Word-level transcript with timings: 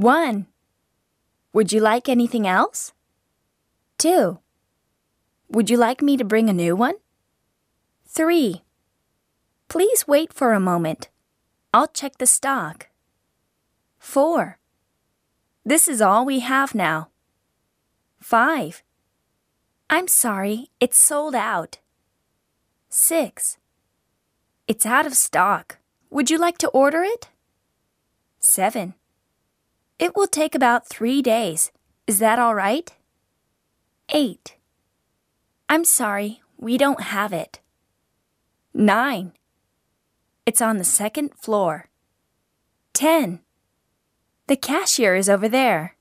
1. 0.00 0.46
Would 1.52 1.72
you 1.74 1.80
like 1.80 2.08
anything 2.08 2.46
else? 2.46 2.94
2. 3.98 4.38
Would 5.50 5.68
you 5.68 5.76
like 5.76 6.00
me 6.00 6.16
to 6.16 6.24
bring 6.24 6.48
a 6.48 6.54
new 6.54 6.74
one? 6.74 6.94
3. 8.06 8.62
Please 9.68 10.08
wait 10.08 10.32
for 10.32 10.54
a 10.54 10.58
moment. 10.58 11.10
I'll 11.74 11.86
check 11.86 12.16
the 12.16 12.26
stock. 12.26 12.88
4. 13.98 14.58
This 15.66 15.86
is 15.86 16.00
all 16.00 16.24
we 16.24 16.40
have 16.40 16.74
now. 16.74 17.08
5. 18.22 18.82
I'm 19.90 20.08
sorry, 20.08 20.70
it's 20.80 20.98
sold 20.98 21.34
out. 21.34 21.76
6. 22.88 23.58
It's 24.66 24.86
out 24.86 25.04
of 25.04 25.12
stock. 25.12 25.76
Would 26.08 26.30
you 26.30 26.38
like 26.38 26.56
to 26.56 26.68
order 26.68 27.02
it? 27.02 27.28
7. 28.38 28.94
It 30.00 30.16
will 30.16 30.26
take 30.26 30.54
about 30.54 30.88
three 30.88 31.20
days. 31.20 31.70
Is 32.06 32.20
that 32.20 32.38
all 32.38 32.54
right? 32.54 32.90
8. 34.08 34.56
I'm 35.68 35.84
sorry, 35.84 36.40
we 36.56 36.78
don't 36.78 37.02
have 37.02 37.34
it. 37.34 37.60
9. 38.72 39.32
It's 40.46 40.62
on 40.62 40.78
the 40.78 40.84
second 40.84 41.34
floor. 41.34 41.90
10. 42.94 43.40
The 44.46 44.56
cashier 44.56 45.14
is 45.14 45.28
over 45.28 45.50
there. 45.50 45.96